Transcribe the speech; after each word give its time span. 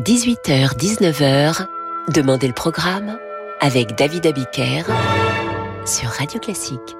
18h-19h, 0.00 1.66
Demandez 2.08 2.46
le 2.46 2.54
programme 2.54 3.18
avec 3.60 3.96
David 3.96 4.26
Abiker 4.26 4.84
sur 5.84 6.08
Radio 6.08 6.40
Classique. 6.40 6.96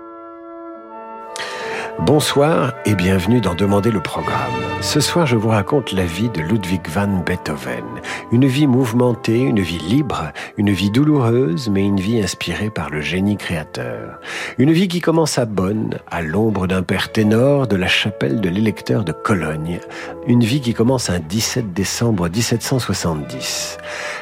Bonsoir 2.06 2.72
et 2.86 2.94
bienvenue 2.94 3.42
dans 3.42 3.54
Demander 3.54 3.90
le 3.90 4.00
programme. 4.00 4.50
Ce 4.80 5.00
soir, 5.00 5.26
je 5.26 5.36
vous 5.36 5.50
raconte 5.50 5.92
la 5.92 6.06
vie 6.06 6.30
de 6.30 6.40
Ludwig 6.40 6.88
van 6.88 7.22
Beethoven. 7.26 7.84
Une 8.32 8.46
vie 8.46 8.66
mouvementée, 8.66 9.40
une 9.40 9.60
vie 9.60 9.78
libre, 9.78 10.32
une 10.56 10.70
vie 10.70 10.90
douloureuse, 10.90 11.68
mais 11.68 11.84
une 11.84 12.00
vie 12.00 12.20
inspirée 12.22 12.70
par 12.70 12.88
le 12.88 13.02
génie 13.02 13.36
créateur. 13.36 14.18
Une 14.56 14.72
vie 14.72 14.88
qui 14.88 15.00
commence 15.00 15.38
à 15.38 15.44
Bonn, 15.44 15.98
à 16.10 16.22
l'ombre 16.22 16.66
d'un 16.66 16.82
père 16.82 17.12
ténor 17.12 17.66
de 17.66 17.76
la 17.76 17.88
chapelle 17.88 18.40
de 18.40 18.48
l'électeur 18.48 19.04
de 19.04 19.12
Cologne. 19.12 19.80
Une 20.26 20.42
vie 20.42 20.62
qui 20.62 20.72
commence 20.72 21.10
un 21.10 21.18
17 21.18 21.74
décembre 21.74 22.30
1770. 22.30 23.76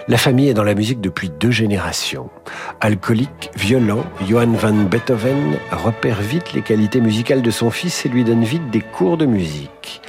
La 0.09 0.17
famille 0.17 0.49
est 0.49 0.55
dans 0.55 0.65
la 0.65 0.75
musique 0.75 1.01
depuis 1.01 1.31
deux 1.31 1.51
générations. 1.51 2.31
Alcoolique, 2.81 3.51
violent, 3.57 4.05
Johann 4.27 4.57
van 4.57 4.73
Beethoven 4.73 5.59
repère 5.71 6.21
vite 6.21 6.53
les 6.55 6.63
qualités 6.63 7.01
musicales 7.01 7.43
de 7.43 7.51
son 7.51 7.68
fils 7.71 8.07
et 8.07 8.09
lui 8.09 8.25
donne 8.25 8.45
vite 8.45 8.71
des 8.71 8.81
cours 8.81 9.17
de 9.17 9.27
musique. 9.27 10.01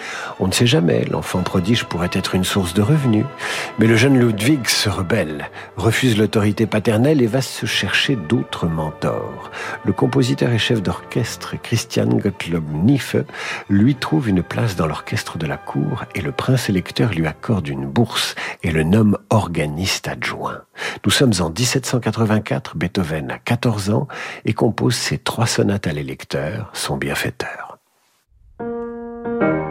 On 0.42 0.48
ne 0.48 0.54
sait 0.54 0.68
jamais, 0.68 1.04
l'enfant 1.04 1.42
prodige 1.42 1.84
pourrait 1.84 2.10
être 2.14 2.34
une 2.34 2.46
source 2.46 2.74
de 2.74 2.82
revenus. 2.82 3.26
Mais 3.78 3.88
le 3.88 3.98
jeune 3.98 4.18
Ludwig 4.18 4.68
se 4.68 4.88
rebelle, 4.88 5.50
refuse 5.76 6.18
l'autorité 6.18 6.66
paternelle 6.66 7.22
et 7.22 7.28
va 7.28 7.42
se 7.42 7.66
chercher 7.66 8.16
d'autres 8.16 8.66
mentors. 8.66 9.52
Le 9.84 9.92
compositeur 9.92 10.52
et 10.52 10.58
chef 10.58 10.82
d'orchestre 10.82 11.56
Christian 11.62 12.08
Gottlob 12.08 12.64
Niefe 12.72 13.18
lui 13.70 13.96
trouve 13.96 14.30
une 14.30 14.44
place 14.44 14.78
dans 14.78 14.88
l'orchestre 14.88 15.38
de 15.38 15.46
la 15.46 15.58
cour 15.58 16.06
et 16.16 16.22
le 16.22 16.32
prince 16.32 16.70
électeur 16.70 17.12
lui 17.12 17.28
accorde 17.28 17.68
une 17.68 17.86
bourse 17.86 18.36
et 18.64 18.72
le 18.72 18.84
nomme 18.84 19.18
organiste 19.30 20.08
adjoint. 20.08 20.62
Nous 21.06 21.12
sommes 21.12 21.34
en 21.40 21.50
1784, 21.50 22.78
Beethoven 22.78 23.32
a 23.32 23.40
14 23.40 23.90
ans 23.90 24.08
et 24.46 24.54
compose 24.54 24.96
ses 24.96 25.18
trois 25.18 25.48
sonates 25.48 25.88
à 25.88 25.92
l'électeur, 25.92 26.70
son 26.74 26.96
bienfaiteur. 26.96 27.49
Thank 29.40 29.64
you. 29.64 29.69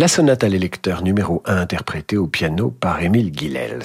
La 0.00 0.08
sonate 0.08 0.44
à 0.44 0.48
l'électeur 0.48 1.02
numéro 1.02 1.42
1 1.44 1.58
interprétée 1.58 2.16
au 2.16 2.26
piano 2.26 2.70
par 2.70 3.02
Émile 3.02 3.30
Guilels. 3.30 3.82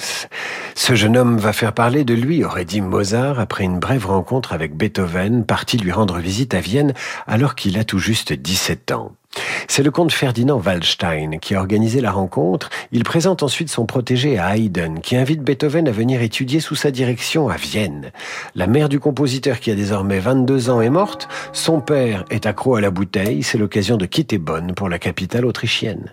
Ce 0.74 0.94
jeune 0.94 1.14
homme 1.14 1.36
va 1.36 1.52
faire 1.52 1.74
parler 1.74 2.04
de 2.04 2.14
lui, 2.14 2.42
aurait 2.42 2.64
dit 2.64 2.80
Mozart 2.80 3.38
après 3.38 3.64
une 3.64 3.78
brève 3.78 4.06
rencontre 4.06 4.54
avec 4.54 4.74
Beethoven, 4.74 5.44
parti 5.44 5.76
lui 5.76 5.92
rendre 5.92 6.16
visite 6.16 6.54
à 6.54 6.60
Vienne 6.60 6.94
alors 7.26 7.54
qu'il 7.54 7.78
a 7.78 7.84
tout 7.84 7.98
juste 7.98 8.32
17 8.32 8.92
ans. 8.92 9.12
C'est 9.68 9.82
le 9.82 9.90
comte 9.90 10.12
Ferdinand 10.12 10.60
Waldstein 10.60 11.38
qui 11.40 11.54
a 11.54 11.58
organisé 11.58 12.00
la 12.00 12.10
rencontre. 12.10 12.70
Il 12.92 13.04
présente 13.04 13.42
ensuite 13.42 13.68
son 13.68 13.86
protégé 13.86 14.38
à 14.38 14.56
Haydn, 14.56 15.00
qui 15.00 15.16
invite 15.16 15.42
Beethoven 15.42 15.88
à 15.88 15.92
venir 15.92 16.22
étudier 16.22 16.60
sous 16.60 16.74
sa 16.74 16.90
direction 16.90 17.48
à 17.48 17.56
Vienne. 17.56 18.12
La 18.54 18.66
mère 18.66 18.88
du 18.88 19.00
compositeur, 19.00 19.60
qui 19.60 19.70
a 19.70 19.74
désormais 19.74 20.18
22 20.18 20.70
ans, 20.70 20.80
est 20.80 20.90
morte. 20.90 21.28
Son 21.52 21.80
père 21.80 22.24
est 22.30 22.46
accro 22.46 22.76
à 22.76 22.80
la 22.80 22.90
bouteille. 22.90 23.42
C'est 23.42 23.58
l'occasion 23.58 23.96
de 23.96 24.06
quitter 24.06 24.38
Bonn 24.38 24.74
pour 24.74 24.88
la 24.88 24.98
capitale 24.98 25.44
autrichienne. 25.44 26.12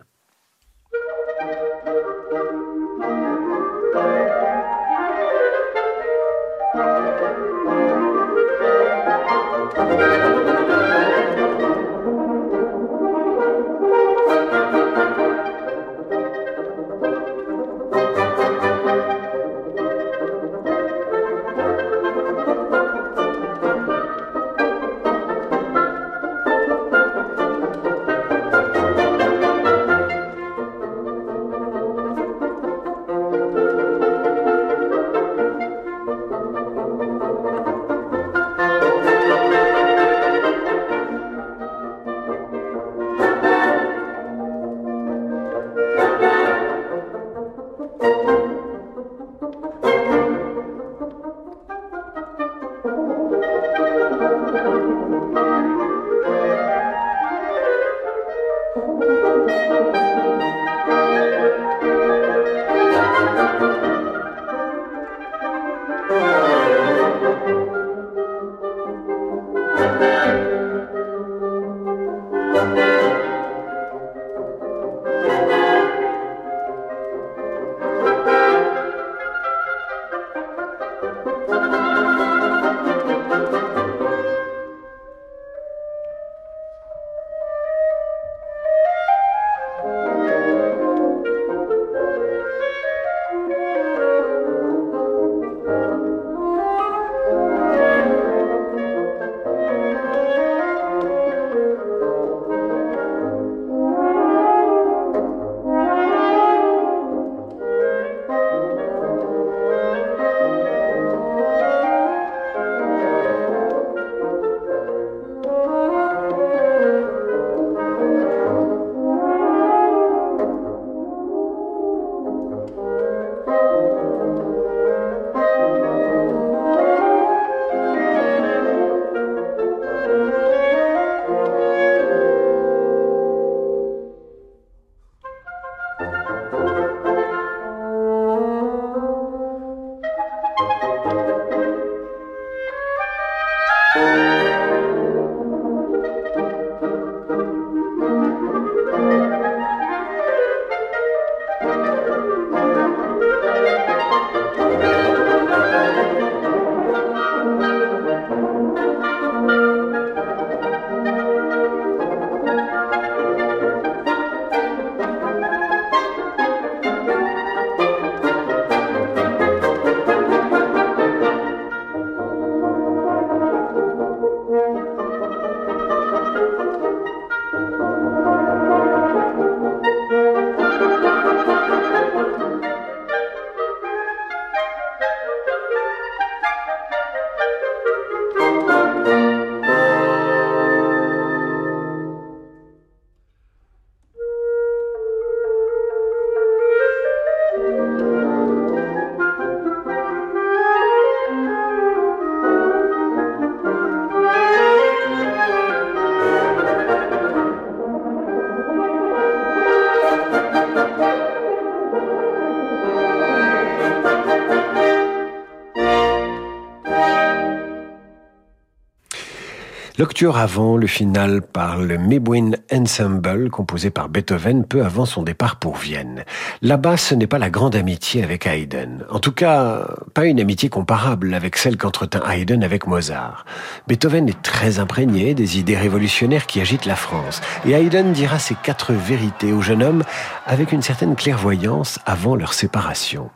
Avant, 220.22 220.77
le 220.77 220.88
final 220.88 221.41
par 221.41 221.79
le 221.79 221.98
Mebwin 221.98 222.55
Ensemble, 222.72 223.50
composé 223.50 223.89
par 223.89 224.10
Beethoven 224.10 224.63
peu 224.63 224.86
avant 224.86 225.05
son 225.05 225.24
départ 225.24 225.58
pour 225.58 225.75
Vienne. 225.75 226.24
Là-bas, 226.62 226.96
ce 226.98 227.15
n'est 227.15 227.27
pas 227.27 227.39
la 227.39 227.50
grande 227.50 227.75
amitié 227.75 228.24
avec 228.24 228.46
Haydn. 228.46 229.03
En 229.10 229.20
tout 229.20 229.32
cas, 229.32 229.88
pas 230.13 230.25
une 230.25 230.39
amitié 230.39 230.70
comparable 230.70 231.34
avec 231.34 231.58
celle 231.58 231.77
qu'entretint 231.77 232.22
Haydn 232.29 232.63
avec 232.63 232.88
Mozart. 232.88 233.46
Beethoven 233.88 234.29
est 234.29 234.41
très 234.43 234.79
imprégné 234.79 235.34
des 235.34 235.58
idées 235.58 235.77
révolutionnaires 235.77 236.46
qui 236.46 236.62
agitent 236.62 236.86
la 236.86 236.96
France. 236.96 237.41
Et 237.65 237.72
Haydn 237.72 238.13
dira 238.13 238.39
ces 238.39 238.55
quatre 238.55 238.93
vérités 238.93 239.51
au 239.51 239.62
jeune 239.62 239.84
homme 239.84 240.03
avec 240.46 240.72
une 240.72 240.84
certaine 240.84 241.15
clairvoyance 241.15 242.00
avant 242.05 242.36
leur 242.36 242.53
séparation. 242.53 243.29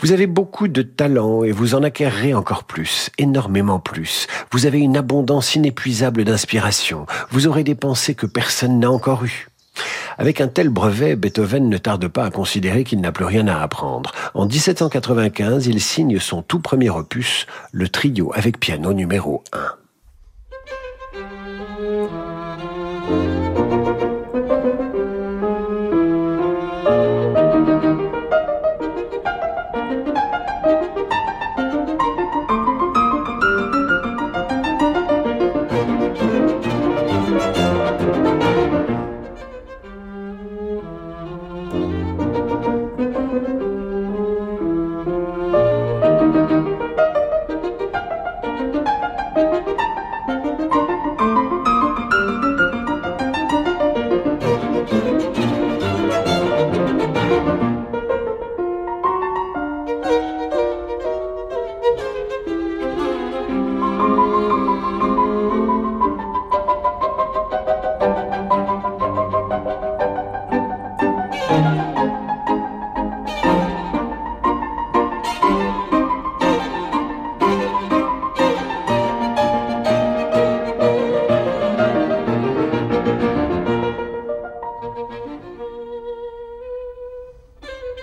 Vous 0.00 0.12
avez 0.12 0.26
beaucoup 0.26 0.68
de 0.68 0.82
talent 0.82 1.44
et 1.44 1.52
vous 1.52 1.74
en 1.74 1.82
acquérerez 1.82 2.32
encore 2.34 2.64
plus, 2.64 3.10
énormément 3.18 3.80
plus. 3.80 4.26
Vous 4.50 4.66
avez 4.66 4.78
une 4.78 4.96
abondance 4.96 5.54
inépuisable 5.54 6.24
d'inspiration. 6.24 7.06
Vous 7.30 7.46
aurez 7.46 7.64
des 7.64 7.74
pensées 7.74 8.14
que 8.14 8.26
personne 8.26 8.80
n'a 8.80 8.90
encore 8.90 9.24
eues. 9.24 9.48
Avec 10.18 10.40
un 10.40 10.48
tel 10.48 10.68
brevet, 10.68 11.16
Beethoven 11.16 11.68
ne 11.68 11.78
tarde 11.78 12.08
pas 12.08 12.24
à 12.24 12.30
considérer 12.30 12.84
qu'il 12.84 13.00
n'a 13.00 13.12
plus 13.12 13.24
rien 13.24 13.46
à 13.48 13.60
apprendre. 13.60 14.12
En 14.34 14.46
1795, 14.46 15.66
il 15.66 15.80
signe 15.80 16.18
son 16.18 16.42
tout 16.42 16.60
premier 16.60 16.90
opus, 16.90 17.46
le 17.72 17.88
trio 17.88 18.32
avec 18.34 18.60
piano 18.60 18.92
numéro 18.92 19.42
1. 19.52 19.79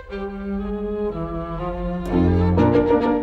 thank 0.10 0.22
you 3.04 3.17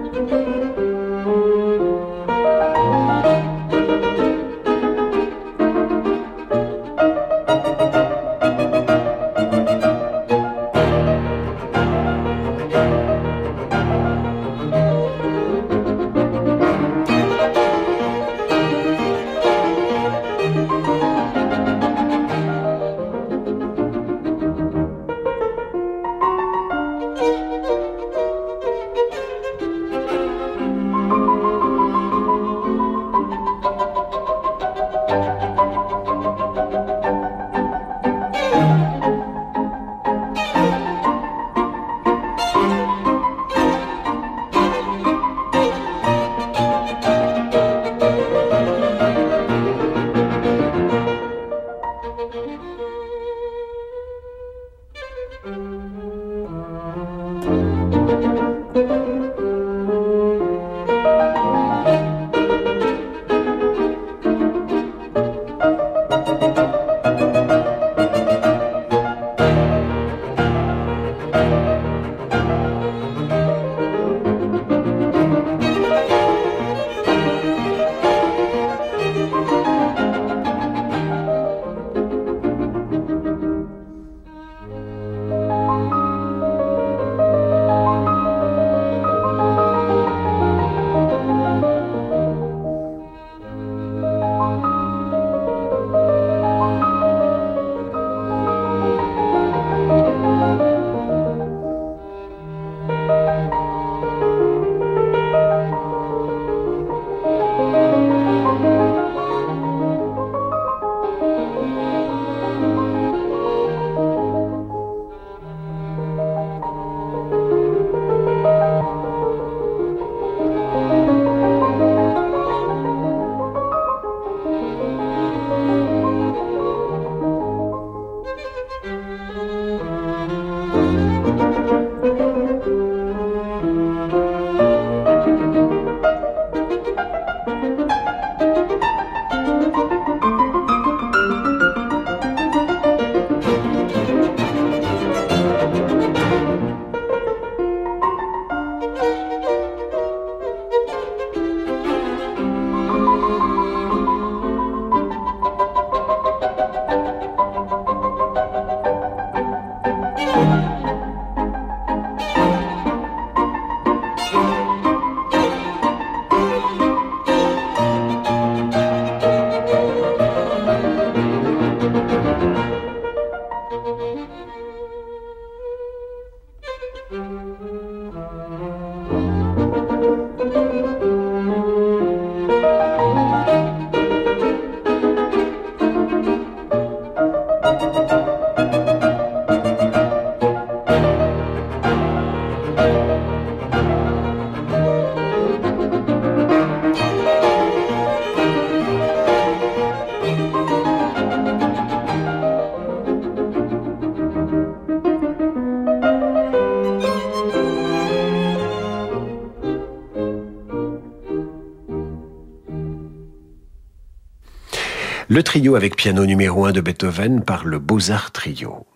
Le 215.35 215.43
trio 215.43 215.75
avec 215.75 215.97
piano 215.97 216.27
numéro 216.27 216.65
1 216.65 216.71
de 216.71 216.81
Beethoven 216.81 217.43
par 217.43 217.65
le 217.65 217.81
Beaux-Arts 217.81 218.31
Trio. 218.31 218.87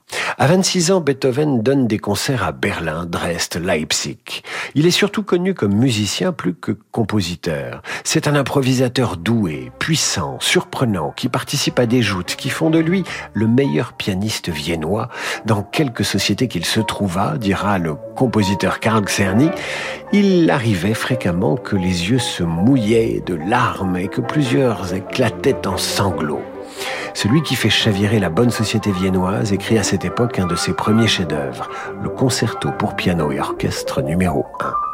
À 0.41 0.47
26 0.47 0.93
ans, 0.93 1.01
Beethoven 1.01 1.63
donne 1.63 1.89
des 1.89 1.99
concerts 1.99 2.45
à 2.45 2.53
Berlin, 2.53 3.07
Dresde, 3.07 3.61
Leipzig. 3.61 4.45
Il 4.77 4.87
est 4.87 4.93
surtout 4.93 5.25
connu 5.25 5.53
comme 5.53 5.75
musicien 5.75 6.31
plus 6.31 6.55
que 6.55 6.71
compositeur. 6.93 7.83
C'est 8.05 8.29
un 8.29 8.37
improvisateur 8.37 9.17
doué, 9.17 9.73
puissant, 9.81 10.37
surprenant, 10.39 11.11
qui 11.11 11.29
participe 11.29 11.81
à 11.81 11.87
des 11.87 12.03
joutes 12.03 12.37
qui 12.37 12.51
font 12.51 12.71
de 12.71 12.79
lui 12.79 13.03
le 13.35 13.49
meilleur 13.49 13.95
pianiste 13.95 14.49
viennois 14.49 15.09
dans 15.45 15.65
quelque 15.65 16.05
société 16.05 16.47
qu'il 16.47 16.65
se 16.65 16.79
trouva, 16.79 17.37
dira 17.37 17.79
le 17.79 17.97
compositeur 18.15 18.79
Karl 18.79 19.07
Czerny. 19.09 19.51
Il 20.13 20.49
arrivait 20.53 20.95
fréquemment 20.95 21.57
que 21.57 21.75
les 21.75 22.11
yeux 22.11 22.21
se 22.21 22.45
mouillaient 22.45 23.25
de 23.27 23.35
larmes 23.35 23.97
et 23.97 24.07
que 24.07 24.21
plusieurs 24.21 24.95
éclataient 24.95 25.67
en 25.67 25.79
sanglots. 25.79 26.45
Celui 27.15 27.43
qui 27.43 27.55
fait 27.57 27.71
chavirer 27.71 28.19
la 28.19 28.31
bonne 28.31 28.51
société 28.51 28.93
viennoise 28.93 29.53
écrit 29.53 29.79
à 29.79 29.83
cette 29.83 30.05
époque 30.05 30.39
un 30.39 30.47
de 30.47 30.57
ses 30.57 30.73
premiers 30.73 31.09
chefs-d'œuvre, 31.09 31.69
le 32.03 32.09
concerto 32.09 32.71
pour 32.79 32.95
piano 32.95 33.33
et 33.33 33.41
orchestre 33.41 34.03
numéro 34.03 34.47
1. 34.61 34.88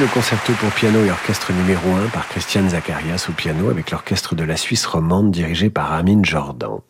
Le 0.00 0.12
concerto 0.12 0.52
pour 0.54 0.70
piano 0.70 1.04
et 1.04 1.10
orchestre 1.10 1.52
numéro 1.52 1.88
1 1.88 2.08
par 2.08 2.26
Christian 2.26 2.68
Zacharias 2.68 3.26
au 3.28 3.32
piano 3.32 3.70
avec 3.70 3.92
l'orchestre 3.92 4.34
de 4.34 4.42
la 4.42 4.56
Suisse 4.56 4.86
romande 4.86 5.30
dirigé 5.30 5.70
par 5.70 5.92
Amin 5.92 6.20
Jordan. 6.24 6.80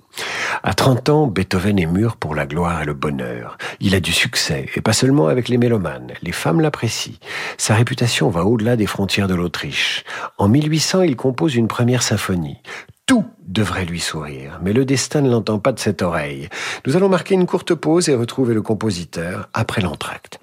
À 0.62 0.72
30 0.72 1.08
ans, 1.10 1.26
Beethoven 1.26 1.78
est 1.78 1.86
mûr 1.86 2.16
pour 2.16 2.34
la 2.34 2.46
gloire 2.46 2.80
et 2.80 2.86
le 2.86 2.94
bonheur. 2.94 3.58
Il 3.80 3.94
a 3.94 4.00
du 4.00 4.10
succès, 4.10 4.70
et 4.74 4.80
pas 4.80 4.94
seulement 4.94 5.28
avec 5.28 5.50
les 5.50 5.58
mélomanes. 5.58 6.12
Les 6.22 6.32
femmes 6.32 6.62
l'apprécient. 6.62 7.18
Sa 7.58 7.74
réputation 7.74 8.30
va 8.30 8.46
au-delà 8.46 8.74
des 8.74 8.86
frontières 8.86 9.28
de 9.28 9.34
l'Autriche. 9.34 10.02
En 10.38 10.48
1800, 10.48 11.02
il 11.02 11.14
compose 11.14 11.56
une 11.56 11.68
première 11.68 12.02
symphonie. 12.02 12.62
Tout 13.04 13.26
devrait 13.46 13.84
lui 13.84 14.00
sourire, 14.00 14.60
mais 14.62 14.72
le 14.72 14.86
destin 14.86 15.20
ne 15.20 15.30
l'entend 15.30 15.58
pas 15.58 15.72
de 15.72 15.78
cette 15.78 16.00
oreille. 16.00 16.48
Nous 16.86 16.96
allons 16.96 17.10
marquer 17.10 17.34
une 17.34 17.46
courte 17.46 17.74
pause 17.74 18.08
et 18.08 18.14
retrouver 18.14 18.54
le 18.54 18.62
compositeur 18.62 19.50
après 19.52 19.82
l'entracte. 19.82 20.40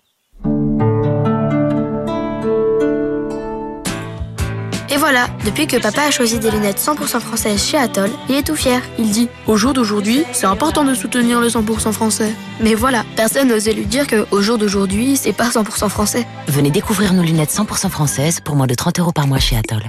Voilà, 5.12 5.28
depuis 5.44 5.68
que 5.68 5.76
papa 5.76 6.04
a 6.04 6.10
choisi 6.10 6.40
des 6.40 6.50
lunettes 6.50 6.80
100% 6.80 7.20
françaises 7.20 7.62
chez 7.62 7.78
Atoll, 7.78 8.10
il 8.30 8.36
est 8.36 8.48
tout 8.48 8.56
fier. 8.56 8.82
Il 8.98 9.12
dit 9.12 9.28
Au 9.46 9.58
jour 9.58 9.74
d'aujourd'hui, 9.74 10.24
c'est 10.32 10.46
important 10.46 10.86
de 10.86 10.94
soutenir 10.94 11.42
le 11.42 11.50
100% 11.50 11.92
français. 11.92 12.34
Mais 12.62 12.76
voilà, 12.76 13.04
personne 13.18 13.50
n'osait 13.50 13.74
lui 13.74 13.86
dire 13.86 14.08
que 14.08 14.26
au 14.32 14.42
jour 14.42 14.58
d'aujourd'hui, 14.58 15.18
c'est 15.18 15.34
pas 15.34 15.50
100% 15.50 15.90
français. 15.90 16.26
Venez 16.48 16.72
découvrir 16.72 17.12
nos 17.12 17.24
lunettes 17.24 17.50
100% 17.50 17.90
françaises 17.90 18.40
pour 18.40 18.56
moins 18.56 18.68
de 18.68 18.74
30 18.74 19.00
euros 19.00 19.12
par 19.12 19.28
mois 19.28 19.40
chez 19.40 19.58
Atoll. 19.58 19.84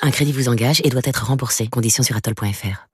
Un 0.00 0.10
crédit 0.10 0.32
vous 0.32 0.48
engage 0.48 0.80
et 0.82 0.88
doit 0.88 1.02
être 1.04 1.26
remboursé. 1.26 1.66
Conditions 1.66 2.02
sur 2.02 2.16
atoll.fr. 2.16 2.86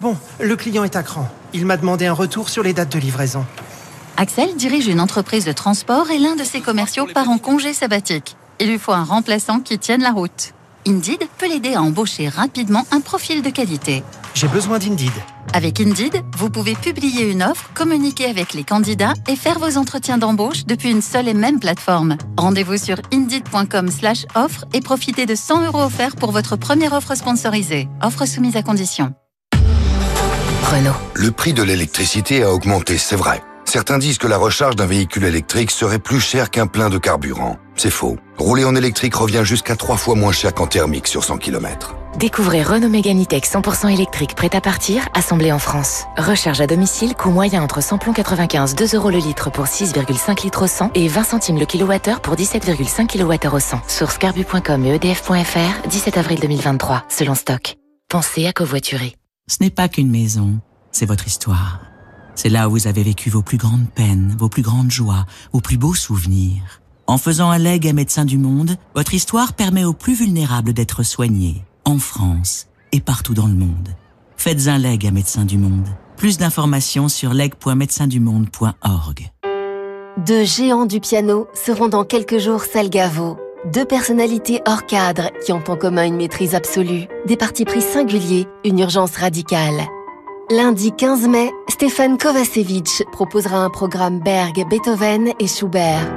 Bon, 0.00 0.16
le 0.40 0.56
client 0.56 0.84
est 0.84 0.96
à 0.96 1.02
cran. 1.02 1.28
Il 1.52 1.66
m'a 1.66 1.76
demandé 1.76 2.06
un 2.06 2.14
retour 2.14 2.48
sur 2.48 2.62
les 2.62 2.72
dates 2.72 2.90
de 2.90 2.98
livraison. 2.98 3.44
Axel 4.16 4.56
dirige 4.56 4.86
une 4.86 5.00
entreprise 5.00 5.44
de 5.44 5.52
transport 5.52 6.10
et 6.10 6.18
l'un 6.18 6.36
de 6.36 6.44
ses 6.44 6.62
commerciaux 6.62 7.06
part 7.12 7.28
en 7.28 7.36
congé 7.36 7.74
sabbatique. 7.74 8.38
Il 8.60 8.68
lui 8.68 8.78
faut 8.78 8.92
un 8.92 9.04
remplaçant 9.04 9.60
qui 9.60 9.78
tienne 9.78 10.02
la 10.02 10.12
route. 10.12 10.52
Indeed 10.86 11.24
peut 11.38 11.48
l'aider 11.48 11.74
à 11.74 11.82
embaucher 11.82 12.28
rapidement 12.28 12.86
un 12.90 13.00
profil 13.00 13.42
de 13.42 13.50
qualité. 13.50 14.02
J'ai 14.34 14.48
besoin 14.48 14.78
d'Indeed. 14.78 15.12
Avec 15.52 15.80
Indeed, 15.80 16.22
vous 16.36 16.50
pouvez 16.50 16.74
publier 16.74 17.30
une 17.30 17.42
offre, 17.42 17.70
communiquer 17.74 18.26
avec 18.26 18.52
les 18.54 18.64
candidats 18.64 19.14
et 19.28 19.36
faire 19.36 19.58
vos 19.58 19.78
entretiens 19.78 20.18
d'embauche 20.18 20.66
depuis 20.66 20.90
une 20.90 21.00
seule 21.00 21.28
et 21.28 21.34
même 21.34 21.60
plateforme. 21.60 22.16
Rendez-vous 22.36 22.76
sur 22.76 22.96
indeed.com/offre 23.12 24.64
et 24.72 24.80
profitez 24.80 25.26
de 25.26 25.34
100 25.34 25.66
euros 25.66 25.82
offerts 25.82 26.16
pour 26.16 26.32
votre 26.32 26.56
première 26.56 26.92
offre 26.92 27.14
sponsorisée. 27.14 27.88
Offre 28.02 28.26
soumise 28.26 28.56
à 28.56 28.62
condition. 28.62 29.14
Renault. 30.64 30.96
Le 31.14 31.30
prix 31.30 31.52
de 31.52 31.62
l'électricité 31.62 32.42
a 32.42 32.52
augmenté, 32.52 32.98
c'est 32.98 33.16
vrai. 33.16 33.42
Certains 33.64 33.98
disent 33.98 34.18
que 34.18 34.26
la 34.26 34.36
recharge 34.36 34.76
d'un 34.76 34.86
véhicule 34.86 35.24
électrique 35.24 35.70
serait 35.70 35.98
plus 35.98 36.20
cher 36.20 36.50
qu'un 36.50 36.66
plein 36.66 36.90
de 36.90 36.98
carburant. 36.98 37.58
C'est 37.76 37.90
faux. 37.90 38.16
Rouler 38.38 38.64
en 38.64 38.76
électrique 38.76 39.14
revient 39.14 39.42
jusqu'à 39.42 39.76
trois 39.76 39.96
fois 39.96 40.14
moins 40.14 40.32
cher 40.32 40.54
qu'en 40.54 40.66
thermique 40.66 41.06
sur 41.08 41.24
100 41.24 41.38
km. 41.38 41.96
Découvrez 42.16 42.62
Renault 42.62 42.88
Mégane 42.88 43.22
E-Tech 43.22 43.42
100% 43.42 43.92
électrique 43.92 44.36
prêt 44.36 44.54
à 44.54 44.60
partir, 44.60 45.08
assemblé 45.14 45.50
en 45.50 45.58
France. 45.58 46.04
Recharge 46.16 46.60
à 46.60 46.66
domicile, 46.68 47.14
coût 47.16 47.30
moyen 47.30 47.62
entre 47.62 47.82
samplon 47.82 48.12
95, 48.12 48.76
2 48.76 48.94
euros 48.94 49.10
le 49.10 49.18
litre 49.18 49.50
pour 49.50 49.64
6,5 49.64 50.44
litres 50.44 50.64
au 50.64 50.68
100 50.68 50.92
et 50.94 51.08
20 51.08 51.24
centimes 51.24 51.58
le 51.58 51.66
kilowattheure 51.66 52.20
pour 52.20 52.36
17,5 52.36 53.06
kWh 53.08 53.54
au 53.54 53.58
100. 53.58 53.80
Source 53.88 54.18
carbu.com 54.18 54.84
et 54.84 54.94
edf.fr, 54.94 55.88
17 55.88 56.16
avril 56.16 56.38
2023, 56.38 57.04
selon 57.08 57.34
stock. 57.34 57.76
Pensez 58.08 58.46
à 58.46 58.52
covoiturer. 58.52 59.16
Ce 59.48 59.56
n'est 59.60 59.70
pas 59.70 59.88
qu'une 59.88 60.10
maison, 60.10 60.60
c'est 60.92 61.06
votre 61.06 61.26
histoire. 61.26 61.80
C'est 62.34 62.48
là 62.48 62.68
où 62.68 62.72
vous 62.72 62.86
avez 62.86 63.02
vécu 63.02 63.30
vos 63.30 63.42
plus 63.42 63.58
grandes 63.58 63.88
peines, 63.94 64.34
vos 64.38 64.48
plus 64.48 64.62
grandes 64.62 64.90
joies, 64.90 65.26
vos 65.52 65.60
plus 65.60 65.76
beaux 65.76 65.94
souvenirs. 65.94 66.80
En 67.06 67.18
faisant 67.18 67.50
un 67.50 67.58
leg 67.58 67.86
à 67.86 67.92
Médecins 67.92 68.24
du 68.24 68.38
Monde, 68.38 68.76
votre 68.94 69.14
histoire 69.14 69.52
permet 69.52 69.84
aux 69.84 69.92
plus 69.92 70.14
vulnérables 70.14 70.72
d'être 70.72 71.02
soignés, 71.02 71.64
en 71.84 71.98
France 71.98 72.66
et 72.92 73.00
partout 73.00 73.34
dans 73.34 73.46
le 73.46 73.54
monde. 73.54 73.90
Faites 74.36 74.68
un 74.68 74.78
leg 74.78 75.06
à 75.06 75.10
Médecins 75.10 75.44
du 75.44 75.58
Monde. 75.58 75.86
Plus 76.16 76.38
d'informations 76.38 77.08
sur 77.08 77.34
leg.médecindumonde.org. 77.34 79.30
Deux 80.26 80.44
géants 80.44 80.86
du 80.86 81.00
piano 81.00 81.48
seront 81.54 81.88
dans 81.88 82.04
quelques 82.04 82.38
jours 82.38 82.62
Salgavo. 82.62 83.36
Deux 83.72 83.84
personnalités 83.84 84.60
hors 84.66 84.86
cadre 84.86 85.30
qui 85.44 85.52
ont 85.52 85.64
en 85.66 85.76
commun 85.76 86.04
une 86.04 86.16
maîtrise 86.16 86.54
absolue, 86.54 87.06
des 87.26 87.36
partis 87.36 87.64
pris 87.64 87.80
singuliers, 87.80 88.46
une 88.64 88.78
urgence 88.78 89.16
radicale. 89.16 89.88
Lundi 90.50 90.92
15 90.92 91.26
mai, 91.26 91.50
Stéphane 91.70 92.18
Kovacevic 92.18 93.02
proposera 93.12 93.64
un 93.64 93.70
programme 93.70 94.20
Berg, 94.20 94.52
Beethoven 94.68 95.30
et 95.40 95.46
Schubert. 95.46 96.12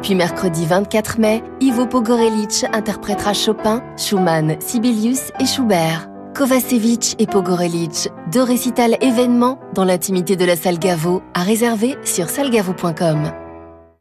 Puis 0.00 0.14
mercredi 0.14 0.64
24 0.64 1.18
mai, 1.18 1.42
Ivo 1.60 1.84
Pogorelic 1.86 2.64
interprétera 2.72 3.34
Chopin, 3.34 3.82
Schumann, 3.96 4.56
Sibelius 4.60 5.32
et 5.40 5.46
Schubert. 5.46 6.08
Kovacevic 6.36 7.16
et 7.18 7.26
Pogorelic, 7.26 8.08
deux 8.30 8.44
récitals 8.44 8.96
événements 9.00 9.58
dans 9.74 9.84
l'intimité 9.84 10.36
de 10.36 10.44
la 10.44 10.54
salle 10.54 10.78
Gavo, 10.78 11.20
à 11.34 11.42
réserver 11.42 11.96
sur 12.04 12.28
salgavo.com. 12.28 13.32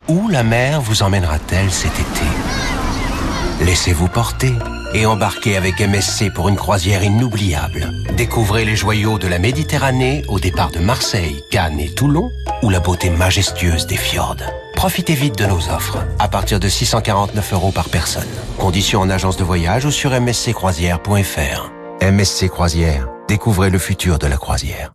Où 0.08 0.28
la 0.28 0.44
mer 0.44 0.82
vous 0.82 1.02
emmènera-t-elle 1.02 1.72
cet 1.72 1.94
été? 1.94 3.66
Laissez-vous 3.66 4.08
porter 4.08 4.54
et 4.98 5.06
embarquez 5.06 5.56
avec 5.56 5.80
MSC 5.80 6.34
pour 6.34 6.50
une 6.50 6.56
croisière 6.56 7.04
inoubliable. 7.04 7.92
Découvrez 8.16 8.66
les 8.66 8.76
joyaux 8.76 9.20
de 9.20 9.28
la 9.28 9.38
Méditerranée 9.38 10.24
au 10.28 10.40
départ 10.40 10.72
de 10.72 10.80
Marseille, 10.80 11.44
Cannes 11.52 11.80
et 11.80 11.94
Toulon 11.94 12.32
ou 12.64 12.72
la 12.72 12.80
beauté 12.80 13.12
majestueuse 13.12 13.86
des 13.86 13.96
fjords. 13.96 14.38
Profitez 14.76 15.14
vite 15.14 15.38
de 15.38 15.46
nos 15.46 15.70
offres, 15.70 16.00
à 16.18 16.28
partir 16.28 16.60
de 16.60 16.68
649 16.68 17.54
euros 17.54 17.72
par 17.72 17.90
personne. 17.90 18.28
Conditions 18.58 19.02
en 19.02 19.10
agence 19.12 19.38
de 19.38 19.44
voyage 19.44 19.86
ou 19.86 19.92
sur 19.92 20.20
msccroisière.fr. 20.20 21.72
MSC 22.02 22.50
Croisière, 22.50 23.08
découvrez 23.28 23.70
le 23.70 23.80
futur 23.80 24.18
de 24.18 24.28
la 24.28 24.38
croisière. 24.38 24.94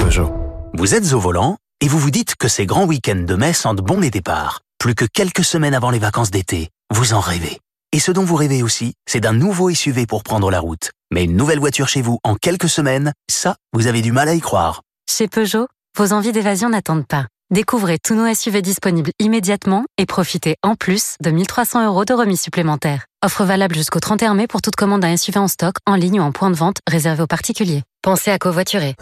Peugeot. 0.00 0.32
Vous 0.72 0.94
êtes 0.94 1.12
au 1.12 1.20
volant 1.20 1.58
et 1.82 1.88
vous 1.88 1.98
vous 1.98 2.10
dites 2.10 2.36
que 2.36 2.48
ces 2.48 2.64
grands 2.64 2.86
week-ends 2.86 3.24
de 3.26 3.34
mai 3.34 3.52
sentent 3.52 3.82
bon 3.82 4.00
les 4.00 4.10
départs. 4.10 4.60
Plus 4.78 4.94
que 4.94 5.04
quelques 5.04 5.44
semaines 5.44 5.74
avant 5.74 5.90
les 5.90 5.98
vacances 5.98 6.30
d'été, 6.30 6.70
vous 6.90 7.12
en 7.12 7.20
rêvez. 7.20 7.58
Et 7.92 8.00
ce 8.00 8.12
dont 8.12 8.24
vous 8.24 8.36
rêvez 8.36 8.62
aussi, 8.62 8.94
c'est 9.08 9.20
d'un 9.20 9.32
nouveau 9.32 9.70
SUV 9.70 10.06
pour 10.06 10.22
prendre 10.22 10.50
la 10.50 10.60
route. 10.60 10.90
Mais 11.12 11.24
une 11.24 11.36
nouvelle 11.36 11.60
voiture 11.60 11.88
chez 11.88 12.02
vous 12.02 12.18
en 12.24 12.34
quelques 12.34 12.68
semaines, 12.68 13.12
ça, 13.30 13.56
vous 13.72 13.86
avez 13.86 14.02
du 14.02 14.12
mal 14.12 14.28
à 14.28 14.34
y 14.34 14.40
croire. 14.40 14.82
Chez 15.10 15.28
Peugeot, 15.28 15.68
vos 15.96 16.12
envies 16.12 16.32
d'évasion 16.32 16.68
n'attendent 16.68 17.06
pas. 17.06 17.26
Découvrez 17.50 17.98
tous 18.02 18.14
nos 18.14 18.32
SUV 18.34 18.60
disponibles 18.60 19.12
immédiatement 19.20 19.84
et 19.98 20.06
profitez 20.06 20.56
en 20.64 20.74
plus 20.74 21.14
de 21.22 21.30
1300 21.30 21.86
euros 21.86 22.04
de 22.04 22.12
remise 22.12 22.40
supplémentaire. 22.40 23.04
Offre 23.24 23.44
valable 23.44 23.76
jusqu'au 23.76 24.00
31 24.00 24.34
mai 24.34 24.48
pour 24.48 24.62
toute 24.62 24.74
commande 24.74 25.02
d'un 25.02 25.16
SUV 25.16 25.38
en 25.38 25.46
stock, 25.46 25.76
en 25.86 25.94
ligne 25.94 26.20
ou 26.20 26.24
en 26.24 26.32
point 26.32 26.50
de 26.50 26.56
vente 26.56 26.78
réservé 26.90 27.22
aux 27.22 27.28
particuliers. 27.28 27.84
Pensez 28.02 28.32
à 28.32 28.38
covoiturer. 28.38 28.96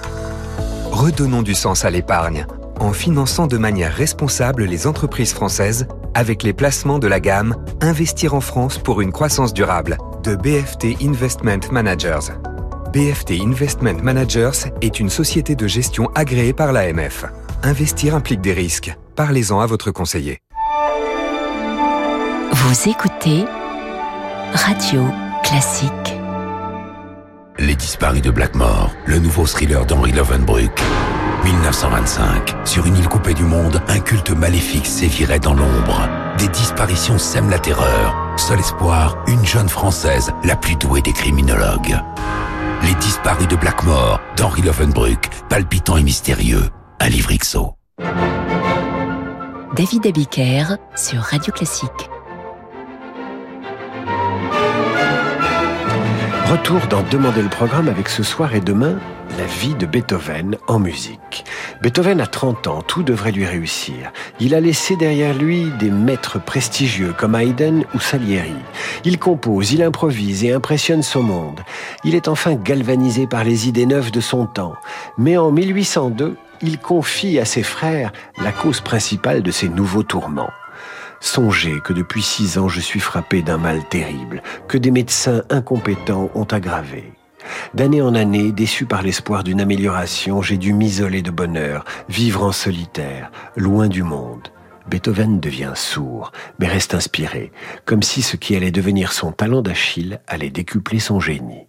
Redonnons 0.90 1.42
du 1.42 1.55
sens 1.55 1.87
à 1.87 1.90
l'épargne 1.90 2.47
en 2.80 2.92
finançant 2.92 3.46
de 3.46 3.58
manière 3.58 3.92
responsable 3.92 4.64
les 4.64 4.87
entreprises 4.87 5.32
françaises 5.32 5.87
avec 6.14 6.42
les 6.42 6.52
placements 6.52 6.98
de 6.98 7.06
la 7.06 7.20
gamme 7.20 7.56
Investir 7.80 8.34
en 8.34 8.40
France 8.40 8.78
pour 8.78 9.00
une 9.00 9.12
croissance 9.12 9.52
durable 9.52 9.98
de 10.22 10.37
BFT 10.37 11.02
Investment 11.02 11.70
Managers. 11.70 12.32
BFT 12.92 13.40
Investment 13.44 14.02
Managers 14.02 14.70
est 14.80 15.00
une 15.00 15.10
société 15.10 15.56
de 15.56 15.66
gestion 15.66 16.10
agréée 16.14 16.52
par 16.52 16.72
l'AMF. 16.72 17.24
Investir 17.62 18.14
implique 18.14 18.40
des 18.40 18.52
risques. 18.52 18.96
Parlez-en 19.16 19.60
à 19.60 19.66
votre 19.66 19.90
conseiller. 19.90 20.38
Vous 22.52 22.88
écoutez 22.88 23.44
Radio 24.52 25.02
Classique. 25.42 25.90
Les 27.58 27.74
disparus 27.74 28.22
de 28.22 28.30
Blackmore, 28.30 28.90
le 29.06 29.18
nouveau 29.18 29.46
thriller 29.46 29.84
d'Henri 29.87 30.12
Lovenbruck. 30.12 30.80
1925, 31.44 32.66
sur 32.66 32.87
une 32.87 32.96
île 32.96 33.09
coupée 33.09 33.35
du 33.35 33.44
monde, 33.44 33.83
un 33.88 34.00
culte 34.00 34.30
maléfique 34.30 34.87
sévirait 34.87 35.38
dans 35.38 35.52
l'ombre. 35.52 36.09
Des 36.38 36.48
disparitions 36.48 37.18
sèment 37.18 37.50
la 37.50 37.59
terreur. 37.59 38.16
Seul 38.37 38.59
espoir, 38.59 39.22
une 39.26 39.44
jeune 39.44 39.68
Française, 39.68 40.33
la 40.42 40.57
plus 40.57 40.76
douée 40.76 41.02
des 41.02 41.12
criminologues. 41.12 41.96
Les 42.83 42.94
disparus 42.94 43.46
de 43.46 43.57
Blackmore, 43.57 44.20
d'Henri 44.37 44.62
Lovenbruck, 44.62 45.28
palpitant 45.50 45.98
et 45.98 46.02
mystérieux. 46.02 46.70
Un 46.98 47.09
livre 47.09 47.30
XO. 47.35 47.74
David 49.76 50.07
Abiker 50.07 50.76
sur 50.96 51.20
Radio 51.20 51.52
Classique. 51.52 52.09
Retour 56.50 56.87
dans 56.90 57.02
Demander 57.02 57.40
le 57.40 57.48
programme 57.48 57.88
avec 57.88 58.11
ce 58.11 58.22
soir 58.22 58.54
et 58.54 58.61
demain 58.61 58.98
la 59.38 59.46
vie 59.46 59.74
de 59.74 59.87
Beethoven 59.87 60.59
en 60.68 60.78
musique. 60.78 61.44
Beethoven 61.83 62.20
a 62.20 62.26
30 62.26 62.66
ans, 62.66 62.83
tout 62.83 63.02
devrait 63.02 63.33
lui 63.33 63.46
réussir. 63.46 64.12
Il 64.40 64.54
a 64.54 64.61
laissé 64.61 64.94
derrière 64.94 65.35
lui 65.35 65.70
des 65.80 65.90
maîtres 65.90 66.38
prestigieux 66.38 67.14
comme 67.16 67.35
Haydn 67.35 67.85
ou 67.94 67.98
Salieri. 67.98 68.54
Il 69.04 69.18
compose, 69.18 69.72
il 69.72 69.83
improvise 69.83 70.44
et 70.44 70.52
impressionne 70.52 71.02
son 71.02 71.22
monde. 71.22 71.61
Il 72.04 72.14
est 72.14 72.28
enfin 72.28 72.54
galvanisé 72.54 73.26
par 73.26 73.42
les 73.42 73.66
idées 73.66 73.87
neuves 73.87 74.11
de 74.11 74.20
son 74.20 74.46
temps. 74.46 74.74
Mais 75.16 75.38
en 75.38 75.50
1802, 75.50 76.37
il 76.61 76.78
confie 76.78 77.38
à 77.38 77.46
ses 77.46 77.62
frères 77.62 78.12
la 78.42 78.52
cause 78.52 78.80
principale 78.80 79.42
de 79.42 79.50
ses 79.50 79.70
nouveaux 79.70 80.02
tourments. 80.02 80.50
Songez 81.24 81.80
que 81.80 81.94
depuis 81.94 82.20
six 82.20 82.58
ans 82.58 82.68
je 82.68 82.80
suis 82.80 83.00
frappé 83.00 83.40
d'un 83.40 83.56
mal 83.56 83.82
terrible, 83.88 84.42
que 84.68 84.76
des 84.76 84.90
médecins 84.90 85.42
incompétents 85.48 86.30
ont 86.34 86.44
aggravé. 86.44 87.14
D'année 87.72 88.02
en 88.02 88.14
année, 88.14 88.52
déçu 88.52 88.84
par 88.84 89.00
l'espoir 89.00 89.42
d'une 89.42 89.62
amélioration, 89.62 90.42
j'ai 90.42 90.58
dû 90.58 90.74
m'isoler 90.74 91.22
de 91.22 91.30
bonheur, 91.30 91.87
vivre 92.10 92.44
en 92.44 92.52
solitaire, 92.52 93.32
loin 93.56 93.88
du 93.88 94.02
monde. 94.02 94.48
Beethoven 94.87 95.40
devient 95.40 95.72
sourd, 95.74 96.30
mais 96.58 96.68
reste 96.68 96.94
inspiré, 96.94 97.52
comme 97.87 98.02
si 98.02 98.20
ce 98.20 98.37
qui 98.37 98.54
allait 98.54 98.70
devenir 98.70 99.10
son 99.10 99.32
talent 99.32 99.62
d'Achille 99.62 100.20
allait 100.26 100.50
décupler 100.50 101.00
son 101.00 101.20
génie. 101.20 101.68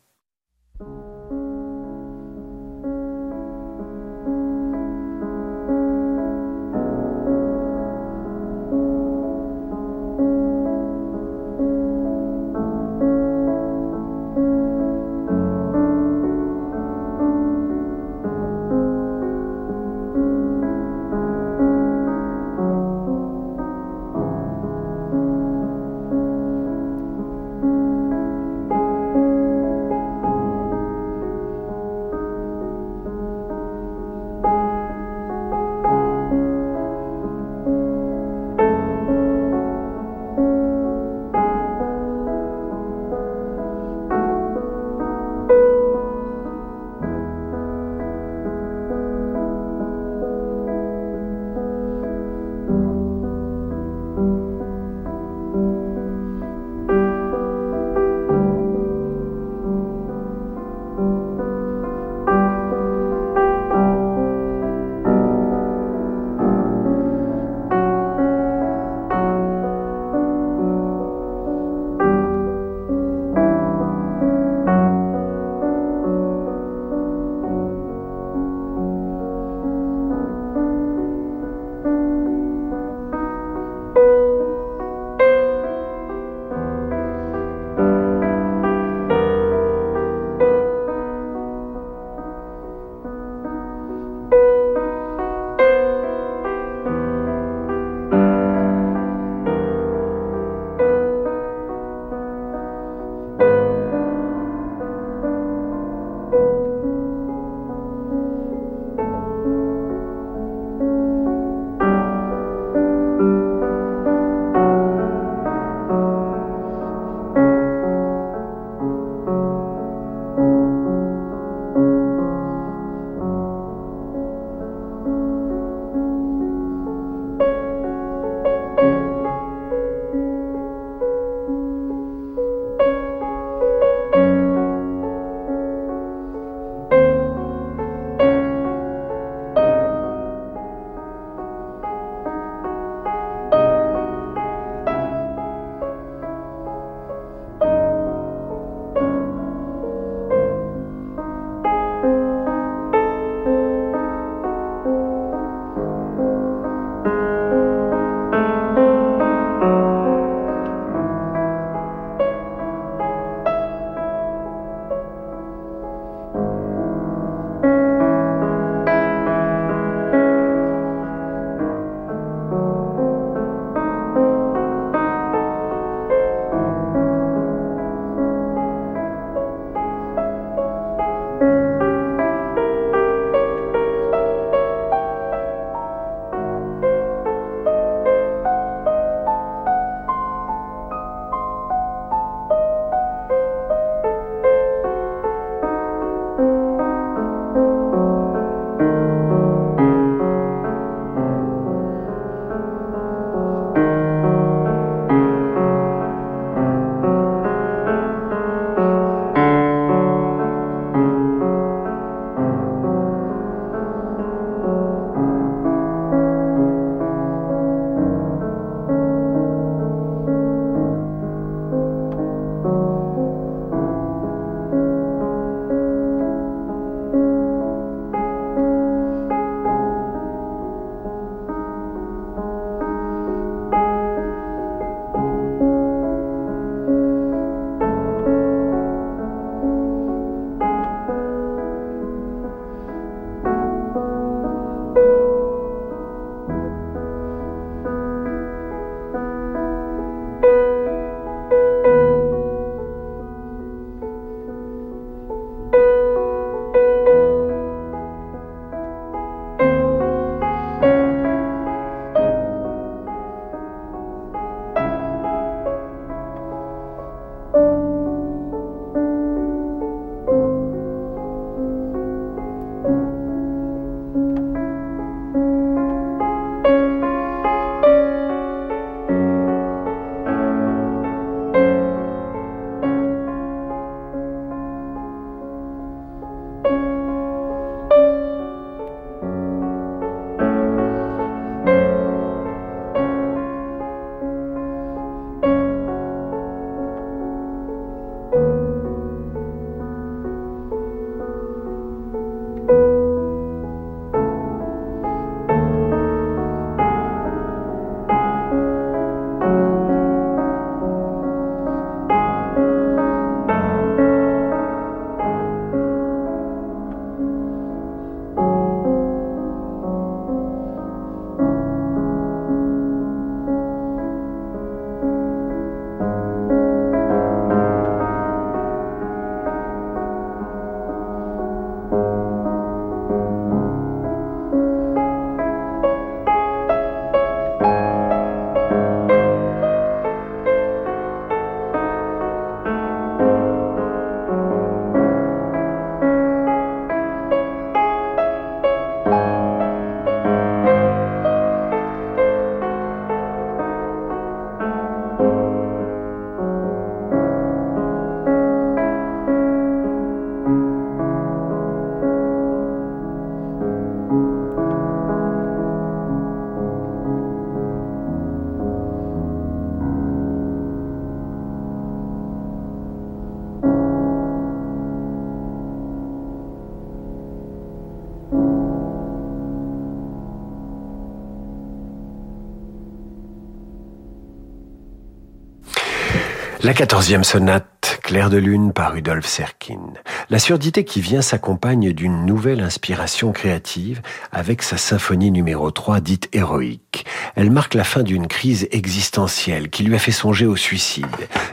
La 386.66 386.74
quatorzième 386.74 387.24
sonate, 387.24 388.00
Clair 388.02 388.32
de 388.32 388.38
lune 388.38 388.74
par 388.74 388.94
Rudolf 388.94 389.28
Serkin. 389.28 389.94
La 390.32 390.40
surdité 390.40 390.84
qui 390.84 391.00
vient 391.00 391.22
s'accompagne 391.22 391.94
d'une 391.94 392.26
nouvelle 392.26 392.60
inspiration 392.60 393.32
créative 393.34 394.02
avec 394.32 394.64
sa 394.64 394.78
symphonie 394.78 395.30
numéro 395.30 395.70
3 395.70 396.00
dite 396.00 396.28
héroïque. 396.34 397.06
Elle 397.36 397.52
marque 397.52 397.74
la 397.74 397.84
fin 397.84 398.02
d'une 398.02 398.28
crise 398.28 398.68
existentielle 398.72 399.70
qui 399.70 399.84
lui 399.84 399.96
a 399.96 400.00
fait 400.00 400.12
songer 400.12 400.46
au 400.46 400.56
suicide. 400.56 401.06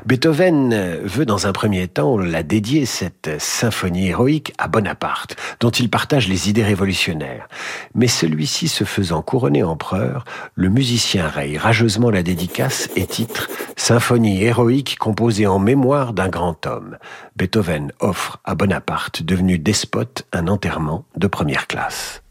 Beethoven 0.07 1.01
veut 1.03 1.27
dans 1.27 1.49
un 1.49 1.53
premier 1.53 1.89
temps 1.89 2.19
la 2.19 2.45
dédier, 2.45 2.87
cette 2.87 3.41
symphonie 3.41 4.09
héroïque, 4.09 4.53
à 4.59 4.69
Bonaparte, 4.69 5.37
dont 5.59 5.71
il 5.71 5.91
partage 5.91 6.29
les 6.29 6.49
idées 6.49 6.63
révolutionnaires. 6.63 7.49
Mais 7.95 8.07
celui-ci 8.07 8.69
se 8.69 8.85
faisant 8.85 9.23
couronner 9.23 9.65
empereur, 9.65 10.25
le 10.55 10.69
musicien 10.69 11.27
raye 11.27 11.59
rageusement 11.59 12.11
la 12.11 12.23
dédicace 12.23 12.89
et 12.95 13.07
titre 13.07 13.49
Symphonie 13.77 14.43
héroïque 14.43 14.99
composée 14.99 15.49
en 15.49 15.59
mémoire 15.59 16.13
d'un 16.13 16.29
grand 16.29 16.65
homme. 16.67 16.97
Beethoven 17.37 17.93
offre 17.99 18.41
à 18.45 18.55
Bonaparte, 18.55 19.23
devenu 19.25 19.59
despote, 19.59 20.27
un 20.33 20.47
enterrement 20.47 21.05
de 21.17 21.27
première 21.27 21.67
classe. 21.67 22.22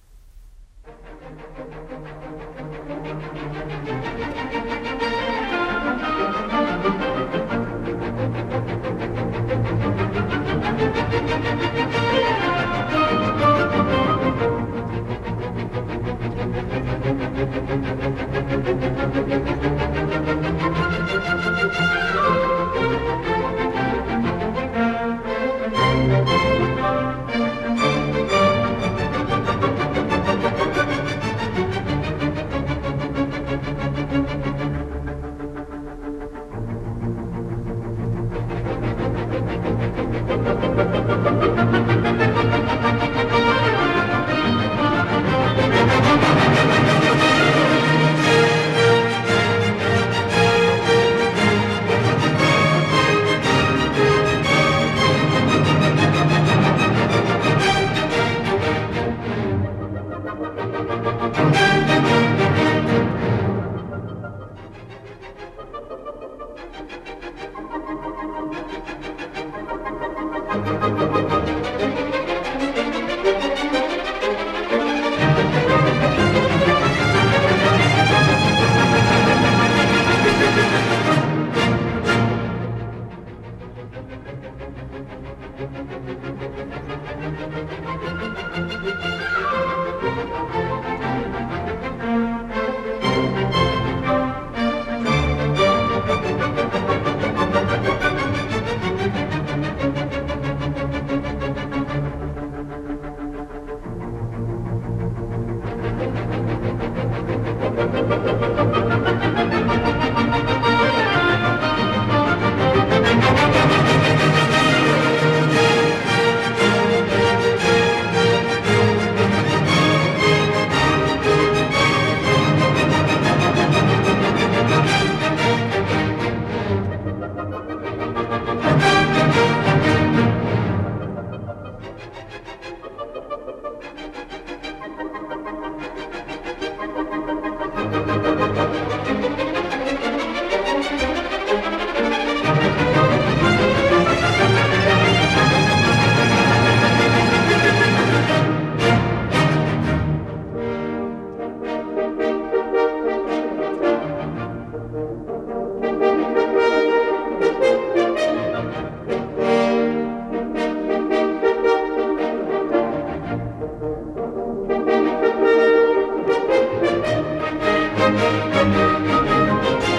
Música 168.82 169.91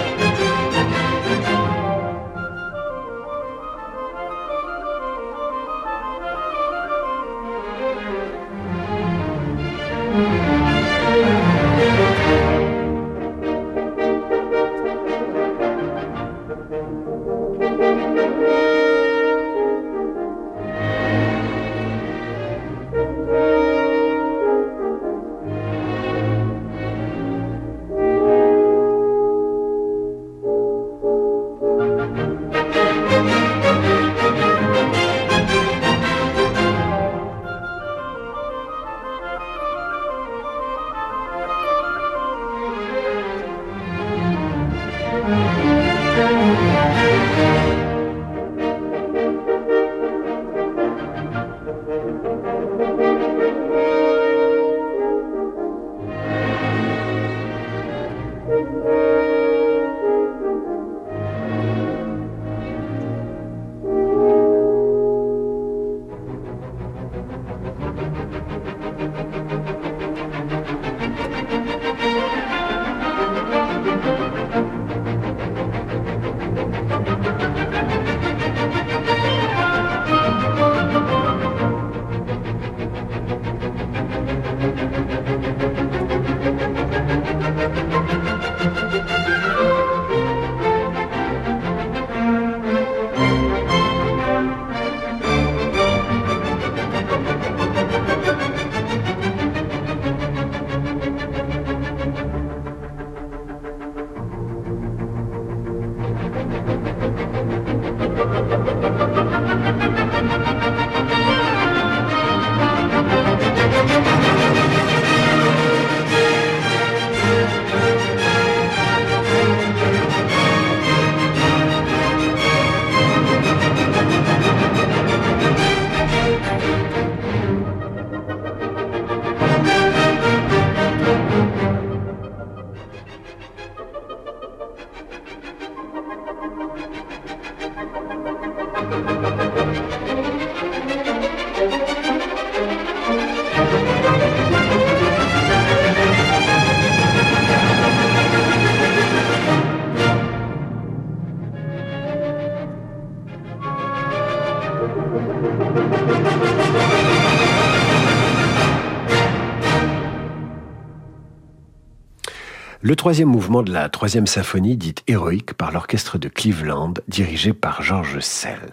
Le 162.93 162.95
troisième 162.95 163.29
mouvement 163.29 163.63
de 163.63 163.73
la 163.73 163.89
troisième 163.89 164.27
symphonie, 164.27 164.77
dite 164.77 165.01
héroïque 165.07 165.55
par 165.55 165.71
l'orchestre 165.71 166.19
de 166.19 166.29
Cleveland, 166.29 166.93
dirigé 167.07 167.51
par 167.51 167.81
Georges 167.81 168.19
Sell. 168.19 168.69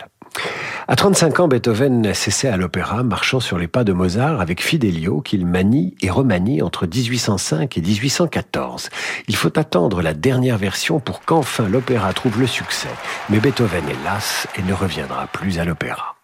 À 0.88 0.94
35 0.94 1.40
ans, 1.40 1.48
Beethoven 1.48 2.12
s'essaie 2.12 2.48
à 2.48 2.58
l'opéra, 2.58 3.02
marchant 3.02 3.40
sur 3.40 3.56
les 3.56 3.66
pas 3.66 3.82
de 3.82 3.94
Mozart 3.94 4.42
avec 4.42 4.62
Fidelio, 4.62 5.22
qu'il 5.22 5.46
manie 5.46 5.94
et 6.02 6.10
remanie 6.10 6.60
entre 6.60 6.86
1805 6.86 7.78
et 7.78 7.80
1814. 7.80 8.90
Il 9.26 9.36
faut 9.36 9.58
attendre 9.58 10.02
la 10.02 10.12
dernière 10.12 10.58
version 10.58 11.00
pour 11.00 11.22
qu'enfin 11.22 11.66
l'opéra 11.66 12.12
trouve 12.12 12.38
le 12.38 12.46
succès. 12.46 12.90
Mais 13.30 13.40
Beethoven 13.40 13.88
est 13.88 14.04
las 14.04 14.46
et 14.58 14.62
ne 14.62 14.74
reviendra 14.74 15.28
plus 15.28 15.58
à 15.58 15.64
l'opéra. 15.64 16.19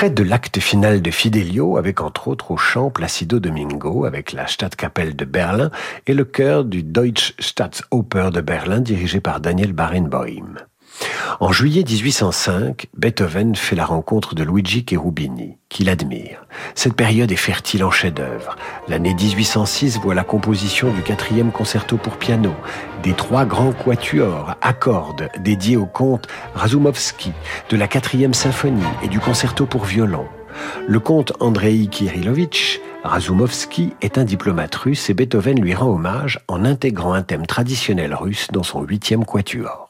Extrait 0.00 0.14
de 0.14 0.22
l'acte 0.22 0.60
final 0.60 1.02
de 1.02 1.10
Fidelio 1.10 1.76
avec 1.76 2.00
entre 2.00 2.28
autres 2.28 2.52
au 2.52 2.56
chant 2.56 2.88
Placido 2.88 3.38
Domingo 3.38 4.06
avec 4.06 4.32
la 4.32 4.46
Stadtkapelle 4.46 5.14
de 5.14 5.26
Berlin 5.26 5.70
et 6.06 6.14
le 6.14 6.24
chœur 6.24 6.64
du 6.64 6.82
Deutsche 6.82 7.34
Staatsoper 7.38 8.30
de 8.32 8.40
Berlin 8.40 8.80
dirigé 8.80 9.20
par 9.20 9.40
Daniel 9.40 9.74
Barenboim. 9.74 10.54
En 11.40 11.52
juillet 11.52 11.84
1805, 11.88 12.88
Beethoven 12.96 13.56
fait 13.56 13.74
la 13.74 13.86
rencontre 13.86 14.34
de 14.34 14.42
Luigi 14.42 14.84
Cherubini, 14.88 15.56
qu'il 15.70 15.88
admire. 15.88 16.44
Cette 16.74 16.94
période 16.94 17.32
est 17.32 17.36
fertile 17.36 17.82
en 17.82 17.90
chefs-d'œuvre. 17.90 18.56
L'année 18.88 19.14
1806 19.14 20.00
voit 20.00 20.14
la 20.14 20.24
composition 20.24 20.92
du 20.92 21.02
quatrième 21.02 21.50
concerto 21.50 21.96
pour 21.96 22.18
piano, 22.18 22.52
des 23.02 23.14
trois 23.14 23.46
grands 23.46 23.72
quatuors 23.72 24.54
à 24.60 24.72
cordes 24.74 25.30
dédiés 25.38 25.78
au 25.78 25.86
comte 25.86 26.28
Razumovsky, 26.54 27.32
de 27.70 27.76
la 27.78 27.88
quatrième 27.88 28.34
symphonie 28.34 28.82
et 29.02 29.08
du 29.08 29.18
concerto 29.18 29.64
pour 29.64 29.86
violon. 29.86 30.26
Le 30.86 31.00
comte 31.00 31.32
Andrei 31.40 31.86
Kirilovitch 31.86 32.80
Razumovsky 33.02 33.94
est 34.02 34.18
un 34.18 34.24
diplomate 34.24 34.74
russe 34.74 35.08
et 35.08 35.14
Beethoven 35.14 35.58
lui 35.58 35.74
rend 35.74 35.88
hommage 35.88 36.40
en 36.48 36.66
intégrant 36.66 37.14
un 37.14 37.22
thème 37.22 37.46
traditionnel 37.46 38.14
russe 38.14 38.48
dans 38.52 38.62
son 38.62 38.82
huitième 38.82 39.24
quatuor. 39.24 39.89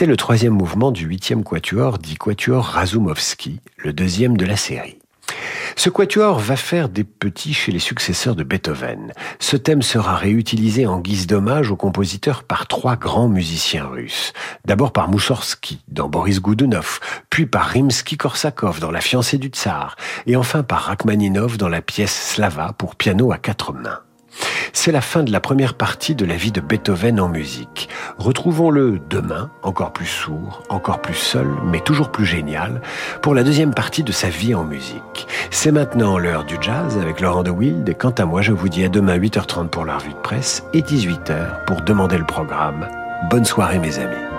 C'était 0.00 0.12
le 0.12 0.16
troisième 0.16 0.54
mouvement 0.54 0.92
du 0.92 1.04
huitième 1.04 1.44
quatuor 1.44 1.98
dit 1.98 2.14
quatuor 2.14 2.64
Razumovski, 2.64 3.60
le 3.76 3.92
deuxième 3.92 4.34
de 4.34 4.46
la 4.46 4.56
série. 4.56 4.96
Ce 5.76 5.90
quatuor 5.90 6.38
va 6.38 6.56
faire 6.56 6.88
des 6.88 7.04
petits 7.04 7.52
chez 7.52 7.70
les 7.70 7.80
successeurs 7.80 8.34
de 8.34 8.42
Beethoven. 8.42 9.12
Ce 9.40 9.58
thème 9.58 9.82
sera 9.82 10.16
réutilisé 10.16 10.86
en 10.86 11.00
guise 11.00 11.26
d'hommage 11.26 11.70
au 11.70 11.76
compositeur 11.76 12.44
par 12.44 12.66
trois 12.66 12.96
grands 12.96 13.28
musiciens 13.28 13.88
russes. 13.88 14.32
D'abord 14.64 14.94
par 14.94 15.10
Moussorski 15.10 15.84
dans 15.88 16.08
Boris 16.08 16.40
Goudounov, 16.40 17.00
puis 17.28 17.44
par 17.44 17.68
Rimsky-Korsakov 17.68 18.80
dans 18.80 18.90
La 18.90 19.02
fiancée 19.02 19.36
du 19.36 19.48
tsar, 19.48 19.96
et 20.26 20.34
enfin 20.34 20.62
par 20.62 20.84
Rachmaninov 20.84 21.58
dans 21.58 21.68
la 21.68 21.82
pièce 21.82 22.32
Slava 22.32 22.72
pour 22.78 22.96
piano 22.96 23.32
à 23.32 23.36
quatre 23.36 23.74
mains. 23.74 24.00
C'est 24.72 24.92
la 24.92 25.00
fin 25.00 25.22
de 25.22 25.32
la 25.32 25.40
première 25.40 25.74
partie 25.74 26.14
de 26.14 26.24
la 26.24 26.36
vie 26.36 26.52
de 26.52 26.60
Beethoven 26.60 27.20
en 27.20 27.28
musique. 27.28 27.88
Retrouvons-le 28.18 29.00
demain, 29.10 29.50
encore 29.62 29.92
plus 29.92 30.06
sourd, 30.06 30.62
encore 30.68 31.00
plus 31.00 31.14
seul, 31.14 31.48
mais 31.66 31.80
toujours 31.80 32.10
plus 32.10 32.24
génial, 32.24 32.80
pour 33.22 33.34
la 33.34 33.42
deuxième 33.42 33.74
partie 33.74 34.02
de 34.02 34.12
sa 34.12 34.28
vie 34.28 34.54
en 34.54 34.64
musique. 34.64 35.26
C'est 35.50 35.72
maintenant 35.72 36.18
l'heure 36.18 36.44
du 36.44 36.56
jazz 36.60 36.98
avec 36.98 37.20
Laurent 37.20 37.42
de 37.42 37.50
Wild, 37.50 37.88
et 37.88 37.94
quant 37.94 38.10
à 38.10 38.24
moi, 38.24 38.42
je 38.42 38.52
vous 38.52 38.68
dis 38.68 38.84
à 38.84 38.88
demain 38.88 39.18
8h30 39.18 39.68
pour 39.68 39.84
la 39.84 39.98
revue 39.98 40.12
de 40.12 40.18
presse 40.18 40.64
et 40.72 40.82
18h 40.82 41.64
pour 41.66 41.82
demander 41.82 42.18
le 42.18 42.26
programme. 42.26 42.88
Bonne 43.28 43.44
soirée 43.44 43.78
mes 43.78 43.98
amis. 43.98 44.29